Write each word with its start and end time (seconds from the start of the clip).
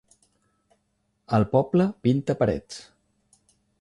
El 1.39 1.45
poble 1.51 1.87
pinta 2.07 2.37
parets. 2.41 2.81